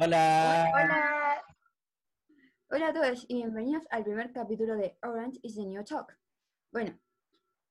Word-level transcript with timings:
Hola. 0.00 0.70
Hola. 0.72 1.42
Hola 2.70 2.88
a 2.88 2.92
todos 2.92 3.26
y 3.26 3.34
bienvenidos 3.34 3.82
al 3.90 4.04
primer 4.04 4.32
capítulo 4.32 4.76
de 4.76 4.96
Orange 5.02 5.40
is 5.42 5.56
the 5.56 5.66
New 5.66 5.82
Talk. 5.82 6.16
Bueno, 6.70 6.96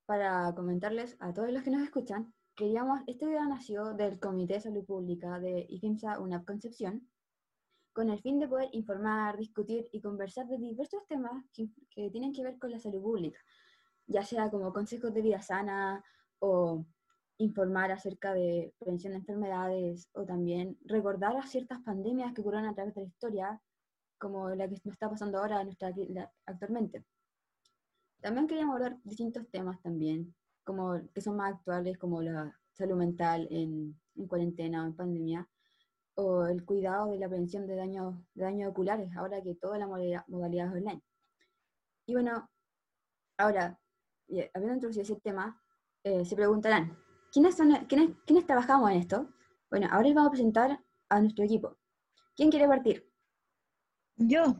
para 0.05 0.53
comentarles 0.53 1.15
a 1.21 1.33
todos 1.33 1.53
los 1.53 1.63
que 1.63 1.71
nos 1.71 1.83
escuchan, 1.83 2.33
queríamos, 2.53 2.99
esta 3.07 3.23
idea 3.27 3.45
nació 3.45 3.93
del 3.93 4.19
Comité 4.19 4.55
de 4.55 4.59
Salud 4.59 4.83
Pública 4.83 5.39
de 5.39 5.67
IFIMSA 5.69 6.19
UNAP 6.19 6.45
Concepción, 6.45 7.07
con 7.93 8.09
el 8.09 8.19
fin 8.19 8.39
de 8.39 8.49
poder 8.49 8.67
informar, 8.73 9.37
discutir 9.37 9.87
y 9.93 10.01
conversar 10.01 10.47
de 10.47 10.57
diversos 10.57 11.07
temas 11.07 11.45
que 11.53 12.09
tienen 12.09 12.33
que 12.33 12.43
ver 12.43 12.59
con 12.59 12.71
la 12.71 12.79
salud 12.79 13.01
pública, 13.01 13.39
ya 14.05 14.23
sea 14.23 14.51
como 14.51 14.73
consejos 14.73 15.13
de 15.13 15.21
vida 15.21 15.41
sana 15.41 16.03
o 16.39 16.85
informar 17.37 17.91
acerca 17.91 18.33
de 18.33 18.73
prevención 18.79 19.13
de 19.13 19.19
enfermedades 19.19 20.09
o 20.13 20.25
también 20.25 20.77
recordar 20.85 21.37
a 21.37 21.45
ciertas 21.45 21.79
pandemias 21.81 22.33
que 22.33 22.41
ocurrieron 22.41 22.67
a 22.67 22.73
través 22.73 22.95
de 22.95 23.01
la 23.01 23.07
historia, 23.07 23.61
como 24.17 24.49
la 24.49 24.67
que 24.67 24.81
nos 24.83 24.93
está 24.93 25.09
pasando 25.09 25.37
ahora 25.37 25.63
nuestra, 25.63 25.93
actualmente. 26.45 27.05
También 28.21 28.47
queríamos 28.47 28.75
abordar 28.75 28.97
distintos 29.03 29.47
temas 29.51 29.79
también, 29.81 30.33
como 30.63 30.99
que 31.13 31.21
son 31.21 31.37
más 31.37 31.53
actuales, 31.53 31.97
como 31.97 32.21
la 32.21 32.51
salud 32.73 32.97
mental 32.97 33.47
en, 33.51 33.99
en 34.15 34.27
cuarentena 34.27 34.83
o 34.83 34.87
en 34.87 34.95
pandemia, 34.95 35.47
o 36.15 36.47
el 36.47 36.65
cuidado 36.65 37.11
de 37.11 37.19
la 37.19 37.27
prevención 37.27 37.67
de 37.67 37.75
daños, 37.75 38.15
de 38.33 38.43
daños 38.43 38.71
oculares, 38.71 39.15
ahora 39.15 39.41
que 39.43 39.53
toda 39.53 39.77
la 39.77 39.85
modalidad 39.87 40.67
es 40.67 40.73
online. 40.73 41.03
Y 42.07 42.13
bueno, 42.13 42.49
ahora, 43.37 43.79
habiendo 44.53 44.73
introducido 44.73 45.03
ese 45.03 45.15
tema, 45.17 45.61
eh, 46.03 46.25
se 46.25 46.35
preguntarán, 46.35 46.97
¿quiénes, 47.31 47.55
son, 47.55 47.73
quiénes, 47.87 48.11
¿quiénes 48.25 48.45
trabajamos 48.45 48.91
en 48.91 48.97
esto? 48.97 49.29
Bueno, 49.69 49.87
ahora 49.91 50.07
les 50.07 50.15
vamos 50.15 50.29
a 50.29 50.31
presentar 50.31 50.79
a 51.09 51.19
nuestro 51.19 51.43
equipo. 51.43 51.77
¿Quién 52.35 52.49
quiere 52.49 52.67
partir? 52.67 53.09
Yo. 54.15 54.59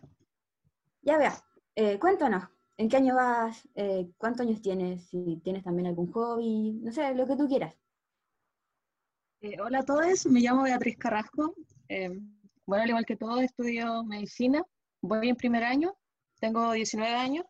Ya 1.02 1.18
vea, 1.18 1.34
eh, 1.76 1.98
cuéntanos, 2.00 2.44
¿en 2.76 2.90
qué 2.90 2.98
año 2.98 3.16
vas? 3.16 3.68
Eh, 3.76 4.10
¿Cuántos 4.18 4.46
años 4.46 4.62
tienes? 4.62 5.08
Si 5.08 5.40
tienes 5.44 5.64
también 5.64 5.88
algún 5.88 6.12
hobby, 6.12 6.74
no 6.82 6.92
sé, 6.92 7.16
lo 7.16 7.26
que 7.26 7.36
tú 7.36 7.48
quieras. 7.48 7.76
Eh, 9.42 9.62
hola 9.62 9.80
a 9.80 9.86
todos, 9.86 10.26
me 10.26 10.42
llamo 10.42 10.64
Beatriz 10.64 10.98
Carrasco. 10.98 11.54
bueno, 12.66 12.84
al 12.84 12.90
igual 12.90 13.06
que 13.06 13.16
todos, 13.16 13.42
estudio 13.42 14.04
medicina. 14.04 14.64
Voy 15.02 15.30
en 15.30 15.36
primer 15.36 15.64
año, 15.64 15.96
tengo 16.40 16.72
19 16.72 17.14
años. 17.14 17.46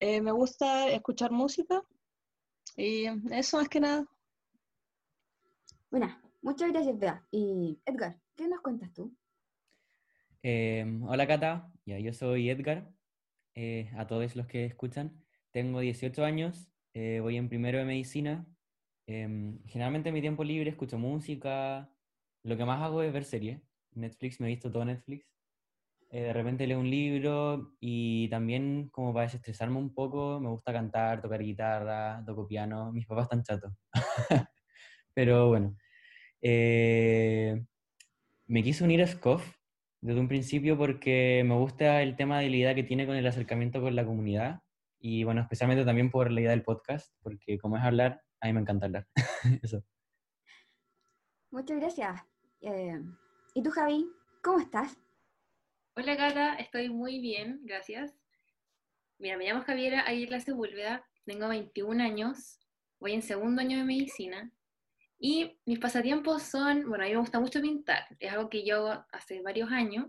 me 0.00 0.30
gusta 0.30 0.88
escuchar 0.88 1.30
música 1.32 1.82
y 2.76 3.06
eso 3.32 3.56
más 3.56 3.68
que 3.68 3.80
nada. 3.80 4.06
Bueno, 5.90 6.14
muchas 6.42 6.70
gracias, 6.70 6.98
Bea. 6.98 7.26
Y 7.30 7.80
Edgar, 7.86 8.20
¿qué 8.36 8.46
nos 8.46 8.60
cuentas 8.60 8.92
tú? 8.92 9.16
Em, 10.42 11.02
hola, 11.04 11.26
Cata. 11.26 11.72
Ya, 11.86 11.98
yo 11.98 12.12
soy 12.12 12.50
Edgar. 12.50 12.92
Eh, 13.54 13.90
a 13.96 14.06
todos 14.06 14.36
los 14.36 14.46
que 14.46 14.66
escuchan. 14.66 15.24
Tengo 15.50 15.80
18 15.80 16.24
años, 16.24 16.70
eh, 16.92 17.20
voy 17.20 17.36
en 17.38 17.48
primero 17.48 17.78
de 17.78 17.86
medicina. 17.86 18.46
Em, 19.06 19.64
generalmente 19.64 20.10
en 20.10 20.14
mi 20.14 20.20
tiempo 20.20 20.44
libre 20.44 20.70
escucho 20.70 20.98
música. 20.98 21.90
Lo 22.42 22.56
que 22.58 22.64
más 22.66 22.82
hago 22.82 23.02
es 23.02 23.12
ver 23.12 23.24
series. 23.24 23.60
Netflix, 23.92 24.40
me 24.40 24.46
he 24.48 24.50
visto 24.50 24.70
todo 24.70 24.84
Netflix. 24.84 25.26
Eh, 26.10 26.22
de 26.22 26.32
repente 26.34 26.66
leo 26.66 26.80
un 26.80 26.90
libro 26.90 27.74
y 27.80 28.28
también 28.28 28.90
como 28.90 29.12
para 29.14 29.24
desestresarme 29.26 29.78
un 29.78 29.94
poco, 29.94 30.38
me 30.40 30.48
gusta 30.50 30.72
cantar, 30.72 31.22
tocar 31.22 31.42
guitarra, 31.42 32.22
toco 32.26 32.46
piano. 32.46 32.92
Mis 32.92 33.06
papás 33.06 33.24
están 33.24 33.42
chatos. 33.42 33.72
Pero 35.18 35.48
bueno. 35.48 35.76
me 38.46 38.62
quise 38.62 38.84
unir 38.84 39.02
a 39.02 39.06
SCOF 39.08 39.44
desde 40.00 40.20
un 40.20 40.28
principio 40.28 40.78
porque 40.78 41.42
me 41.44 41.56
gusta 41.56 42.02
el 42.02 42.14
tema 42.14 42.38
de 42.38 42.48
la 42.48 42.56
idea 42.56 42.74
que 42.76 42.84
tiene 42.84 43.04
con 43.04 43.16
el 43.16 43.26
acercamiento 43.26 43.80
con 43.80 43.96
la 43.96 44.06
comunidad 44.06 44.60
y 45.00 45.24
bueno, 45.24 45.40
especialmente 45.40 45.84
también 45.84 46.12
por 46.12 46.30
la 46.30 46.40
idea 46.40 46.52
del 46.52 46.62
podcast, 46.62 47.12
porque 47.20 47.58
como 47.58 47.76
es 47.76 47.82
hablar, 47.82 48.22
a 48.40 48.46
mí 48.46 48.52
me 48.52 48.60
encanta 48.60 48.86
hablar. 48.86 49.08
Eso. 49.60 49.82
Muchas 51.50 51.80
gracias. 51.80 52.22
Eh, 52.60 53.02
¿Y 53.54 53.62
tú, 53.64 53.70
Javi? 53.70 54.06
¿Cómo 54.40 54.60
estás? 54.60 54.96
Hola, 55.96 56.14
Gata. 56.14 56.54
Estoy 56.54 56.90
muy 56.90 57.18
bien, 57.18 57.58
gracias. 57.64 58.14
Mira, 59.18 59.36
me 59.36 59.46
llamo 59.46 59.64
Javiera 59.64 60.02
Aguirre 60.02 60.40
Sepúlveda, 60.40 61.04
tengo 61.24 61.48
21 61.48 62.04
años, 62.04 62.60
voy 63.00 63.14
en 63.14 63.22
segundo 63.22 63.62
año 63.62 63.78
de 63.78 63.84
medicina 63.84 64.52
y 65.18 65.58
mis 65.66 65.80
pasatiempos 65.80 66.44
son, 66.44 66.88
bueno, 66.88 67.04
a 67.04 67.08
mí 67.08 67.12
me 67.12 67.20
gusta 67.20 67.40
mucho 67.40 67.60
pintar, 67.60 68.06
es 68.20 68.32
algo 68.32 68.48
que 68.48 68.64
yo 68.64 68.76
hago 68.76 69.04
hace 69.12 69.42
varios 69.42 69.70
años. 69.70 70.06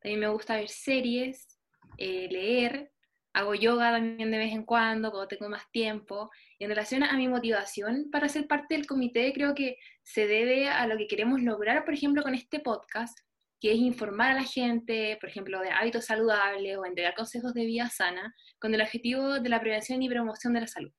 También 0.00 0.20
me 0.20 0.28
gusta 0.28 0.56
ver 0.56 0.68
series, 0.68 1.58
eh, 1.96 2.28
leer, 2.30 2.92
hago 3.32 3.54
yoga 3.54 3.92
también 3.92 4.30
de 4.30 4.38
vez 4.38 4.52
en 4.52 4.64
cuando, 4.64 5.10
cuando 5.10 5.28
tengo 5.28 5.48
más 5.48 5.70
tiempo. 5.70 6.30
Y 6.58 6.64
en 6.64 6.70
relación 6.70 7.02
a 7.02 7.16
mi 7.16 7.28
motivación 7.28 8.10
para 8.10 8.28
ser 8.28 8.46
parte 8.46 8.74
del 8.74 8.86
comité, 8.86 9.32
creo 9.32 9.54
que 9.54 9.78
se 10.02 10.26
debe 10.26 10.68
a 10.68 10.86
lo 10.86 10.98
que 10.98 11.06
queremos 11.06 11.40
lograr, 11.40 11.84
por 11.84 11.94
ejemplo, 11.94 12.22
con 12.22 12.34
este 12.34 12.60
podcast, 12.60 13.18
que 13.58 13.72
es 13.72 13.78
informar 13.78 14.32
a 14.32 14.34
la 14.34 14.44
gente, 14.44 15.16
por 15.20 15.30
ejemplo, 15.30 15.60
de 15.60 15.70
hábitos 15.70 16.06
saludables 16.06 16.76
o 16.76 16.84
entregar 16.84 17.14
consejos 17.14 17.54
de 17.54 17.64
vida 17.64 17.88
sana, 17.88 18.34
con 18.58 18.74
el 18.74 18.82
objetivo 18.82 19.40
de 19.40 19.48
la 19.48 19.60
prevención 19.60 20.02
y 20.02 20.08
promoción 20.10 20.52
de 20.52 20.60
la 20.60 20.66
salud 20.66 20.92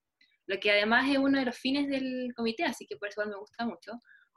lo 0.46 0.60
que 0.60 0.72
además 0.72 1.10
es 1.10 1.18
uno 1.18 1.40
de 1.40 1.46
los 1.46 1.58
fines 1.58 1.88
del 1.88 2.34
comité, 2.36 2.64
así 2.66 2.86
que 2.86 2.98
por 2.98 3.10
eso 3.10 3.26
me 3.26 3.36
gusta 3.36 3.66
mucho. 3.66 3.94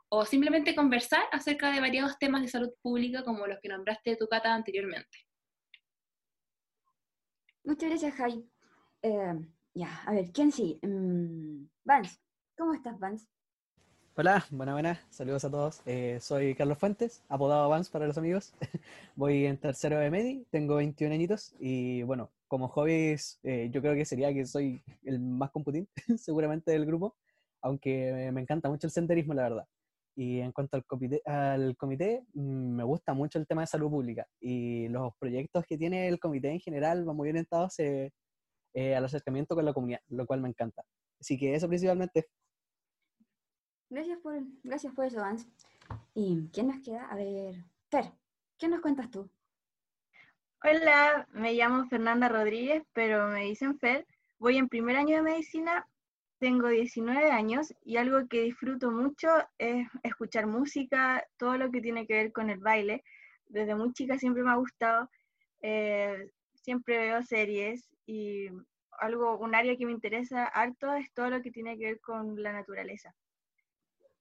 O 0.09 0.25
simplemente 0.25 0.75
conversar 0.75 1.25
acerca 1.33 1.73
de 1.73 1.81
variados 1.81 2.19
temas 2.19 2.43
de 2.43 2.49
salud 2.49 2.71
pública 2.81 3.25
como 3.25 3.47
los 3.47 3.59
que 3.61 3.69
nombraste 3.69 4.17
tu 4.17 4.29
cata 4.29 4.55
anteriormente. 4.55 5.19
Muchas 7.65 7.91
gracias, 7.91 8.15
Jai. 8.15 8.49
Eh, 9.03 9.35
ya, 9.75 10.03
a 10.07 10.13
ver, 10.13 10.31
¿quién 10.33 10.53
sí? 10.53 10.79
Mm, 10.83 11.67
Vance, 11.85 12.19
¿cómo 12.57 12.75
estás, 12.75 12.99
Vance? 12.99 13.27
Hola, 14.19 14.47
buenas, 14.51 14.75
buenas, 14.75 14.99
saludos 15.11 15.45
a 15.45 15.51
todos. 15.51 15.83
Eh, 15.85 16.19
soy 16.23 16.55
Carlos 16.55 16.79
Fuentes, 16.79 17.23
apodado 17.29 17.69
Vance 17.69 17.91
para 17.91 18.07
los 18.07 18.17
amigos. 18.17 18.55
Voy 19.17 19.45
en 19.45 19.59
tercero 19.59 19.99
de 19.99 20.11
Medi, 20.11 20.47
tengo 20.51 20.77
21 20.77 21.13
añitos 21.13 21.55
y 21.59 22.03
bueno, 22.05 22.31
como 22.49 22.69
hobbies, 22.69 23.39
eh, 23.43 23.69
yo 23.73 23.81
creo 23.81 23.95
que 23.95 24.05
sería 24.05 24.33
que 24.33 24.47
soy 24.47 24.83
el 25.03 25.21
más 25.21 25.51
computín, 25.51 25.89
seguramente, 26.19 26.73
del 26.73 26.87
grupo, 26.87 27.17
aunque 27.63 28.31
me 28.33 28.41
encanta 28.41 28.69
mucho 28.69 28.87
el 28.87 28.93
senderismo, 28.93 29.35
la 29.35 29.43
verdad. 29.43 29.67
Y 30.19 30.41
en 30.41 30.51
cuanto 30.53 30.79
al 30.79 30.85
comité, 30.87 31.21
al 31.27 31.77
comité, 31.77 32.25
mm, 32.33 32.77
me 32.77 32.85
gusta 32.85 33.13
mucho 33.13 33.39
el 33.39 33.47
tema 33.47 33.61
de 33.63 33.67
salud 33.67 33.91
pública 33.91 34.27
y 34.41 34.89
los 34.89 35.13
proyectos 35.19 35.65
que 35.67 35.77
tiene 35.77 36.09
el 36.09 36.19
comité 36.19 36.49
en 36.51 36.61
general 36.61 37.05
van 37.05 37.17
muy 37.17 37.29
orientados 37.29 37.79
eh, 37.81 38.13
eh, 38.73 38.97
al 38.97 39.05
acercamiento 39.05 39.55
con 39.55 39.67
la 39.67 39.75
comunidad, 39.75 40.01
lo 40.09 40.27
cual 40.27 40.41
me 40.41 40.49
encanta. 40.49 40.83
Así 41.21 41.39
que 41.39 41.55
eso 41.55 41.69
principalmente. 41.69 42.29
Gracias 43.91 44.19
por, 44.21 44.43
gracias 44.65 44.95
por 44.95 45.05
eso, 45.05 45.21
Vance. 45.21 45.47
¿Y 46.15 46.49
quién 46.49 46.69
nos 46.69 46.81
queda? 46.81 47.07
A 47.09 47.15
ver, 47.15 47.55
Fer, 47.91 48.13
¿qué 48.59 48.69
nos 48.69 48.81
cuentas 48.81 49.11
tú? 49.11 49.31
Hola, 50.63 51.29
me 51.33 51.53
llamo 51.53 51.87
Fernanda 51.89 52.29
Rodríguez, 52.29 52.83
pero 52.93 53.29
me 53.29 53.45
dicen 53.45 53.79
Fer. 53.79 54.07
Voy 54.39 54.57
en 54.57 54.69
primer 54.69 54.97
año 54.97 55.17
de 55.17 55.23
medicina, 55.23 55.87
tengo 56.39 56.69
19 56.69 57.31
años 57.31 57.75
y 57.85 57.99
algo 57.99 58.27
que 58.27 58.43
disfruto 58.43 58.91
mucho 58.91 59.29
es 59.59 59.87
escuchar 60.03 60.47
música, 60.47 61.25
todo 61.37 61.57
lo 61.59 61.71
que 61.71 61.83
tiene 61.83 62.07
que 62.07 62.15
ver 62.15 62.33
con 62.33 62.51
el 62.51 62.59
baile. 62.59 63.05
Desde 63.49 63.75
muy 63.75 63.93
chica 63.93 64.19
siempre 64.19 64.43
me 64.43 64.51
ha 64.51 64.57
gustado, 64.57 65.11
eh, 65.61 66.31
siempre 66.55 66.99
veo 66.99 67.23
series 67.23 67.89
y 68.07 68.49
algo, 68.99 69.39
un 69.39 69.55
área 69.55 69.77
que 69.77 69.87
me 69.87 69.93
interesa 69.93 70.47
harto 70.47 70.95
es 70.95 71.13
todo 71.13 71.31
lo 71.31 71.43
que 71.43 71.51
tiene 71.51 71.79
que 71.79 71.85
ver 71.85 72.01
con 72.01 72.43
la 72.43 72.53
naturaleza. 72.53 73.15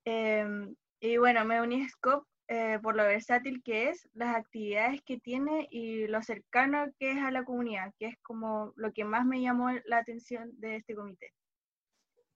Em, 0.03 0.75
y 0.99 1.17
bueno, 1.17 1.45
me 1.45 1.61
uní 1.61 1.83
a 1.83 1.87
SCOP 1.87 2.27
eh, 2.47 2.79
por 2.81 2.95
lo 2.95 3.03
versátil 3.03 3.63
que 3.63 3.89
es, 3.89 4.07
las 4.13 4.35
actividades 4.35 5.01
que 5.03 5.19
tiene 5.19 5.67
y 5.71 6.05
lo 6.07 6.21
cercano 6.21 6.85
que 6.99 7.11
es 7.11 7.17
a 7.17 7.31
la 7.31 7.43
comunidad, 7.43 7.91
que 7.97 8.07
es 8.07 8.17
como 8.21 8.71
lo 8.75 8.93
que 8.93 9.03
más 9.03 9.25
me 9.25 9.41
llamó 9.41 9.71
la 9.85 9.97
atención 9.97 10.51
de 10.59 10.75
este 10.75 10.95
comité. 10.95 11.33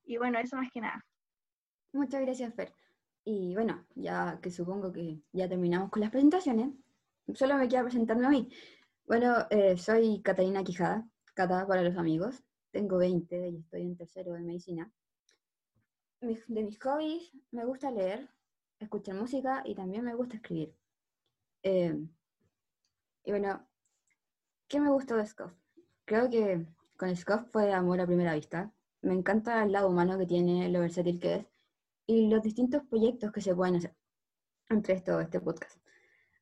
Y 0.06 0.18
bueno, 0.18 0.40
eso 0.40 0.56
más 0.56 0.72
que 0.72 0.82
nada. 0.82 1.06
Muchas 1.94 2.22
gracias, 2.22 2.54
Fer. 2.56 2.74
Y 3.24 3.54
bueno, 3.54 3.86
ya 3.94 4.40
que 4.42 4.50
supongo 4.50 4.92
que 4.92 5.22
ya 5.32 5.48
terminamos 5.48 5.92
con 5.92 6.02
las 6.02 6.10
presentaciones, 6.10 6.72
solo 7.36 7.58
me 7.58 7.68
queda 7.68 7.84
presentarme 7.84 8.26
a 8.26 8.30
mí. 8.30 8.50
Bueno, 9.06 9.46
eh, 9.52 9.78
soy 9.78 10.22
Catalina 10.24 10.64
Quijada, 10.64 11.08
Cata 11.36 11.68
para 11.68 11.84
los 11.84 11.98
amigos. 11.98 12.44
Tengo 12.72 12.98
20 12.98 13.50
y 13.50 13.58
estoy 13.58 13.82
en 13.82 13.96
tercero 13.96 14.34
de 14.34 14.42
medicina. 14.42 14.92
De 16.22 16.64
mis 16.64 16.80
hobbies, 16.80 17.32
me 17.52 17.66
gusta 17.66 17.92
leer, 17.92 18.30
escuchar 18.80 19.16
música 19.16 19.62
y 19.66 19.76
también 19.76 20.04
me 20.04 20.16
gusta 20.16 20.36
escribir. 20.36 20.74
Eh, 21.64 21.96
y 23.24 23.32
bueno, 23.32 23.68
¿qué 24.68 24.80
me 24.80 24.90
gustó 24.90 25.16
de 25.18 25.26
Scoff? 25.26 25.54
Creo 26.06 26.30
que 26.30 26.66
con 26.98 27.16
Scoff 27.16 27.50
fue 27.52 27.74
amor 27.74 28.02
a 28.02 28.08
primera 28.08 28.34
vista. 28.34 28.74
Me 29.02 29.14
encanta 29.14 29.64
el 29.64 29.72
lado 29.72 29.90
humano 29.90 30.18
que 30.18 30.26
tiene, 30.26 30.70
lo 30.70 30.80
versátil 30.82 31.20
que 31.20 31.36
es 31.36 31.46
y 32.08 32.28
los 32.28 32.42
distintos 32.42 32.84
proyectos 32.86 33.32
que 33.32 33.42
se 33.42 33.54
pueden 33.54 33.76
hacer. 33.76 33.96
Entre 34.70 34.96
esto, 34.96 35.20
este 35.20 35.40
podcast. 35.40 35.80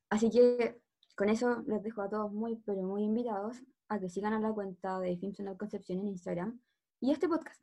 Así 0.08 0.30
que 0.30 0.80
con 1.14 1.28
eso 1.28 1.62
les 1.66 1.82
dejo 1.82 2.02
a 2.02 2.08
todos 2.08 2.32
muy, 2.32 2.56
pero 2.64 2.82
muy 2.82 3.02
invitados 3.04 3.62
a 3.88 3.98
que 3.98 4.08
sigan 4.08 4.32
a 4.32 4.40
la 4.40 4.52
cuenta 4.52 4.98
de 5.00 5.16
Films 5.18 5.40
en 5.40 5.54
Concepción 5.56 5.98
en 5.98 6.08
Instagram 6.08 6.60
y 7.00 7.10
este 7.10 7.28
podcast. 7.28 7.62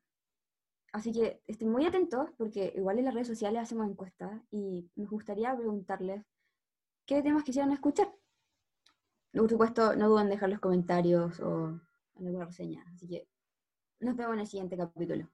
Así 0.95 1.11
que 1.11 1.41
estén 1.45 1.69
muy 1.69 1.85
atentos 1.85 2.29
porque 2.37 2.71
igual 2.73 2.97
en 2.97 3.03
las 3.03 3.13
redes 3.13 3.27
sociales 3.27 3.61
hacemos 3.61 3.85
encuestas 3.85 4.31
y 4.49 4.89
me 4.95 5.05
gustaría 5.05 5.53
preguntarles 5.53 6.23
qué 7.05 7.21
temas 7.21 7.43
quisieran 7.43 7.73
escuchar. 7.73 8.07
Por 9.33 9.49
supuesto, 9.49 9.93
no 9.97 10.07
duden 10.07 10.27
en 10.27 10.29
dejar 10.29 10.47
los 10.47 10.61
comentarios 10.61 11.41
o 11.41 11.81
alguna 12.15 12.45
reseña. 12.45 12.85
Así 12.93 13.09
que 13.09 13.27
nos 13.99 14.15
vemos 14.15 14.35
en 14.35 14.39
el 14.39 14.47
siguiente 14.47 14.77
capítulo. 14.77 15.29